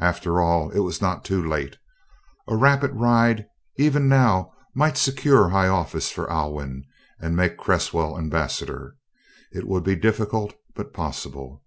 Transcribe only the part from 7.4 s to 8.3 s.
Cresswell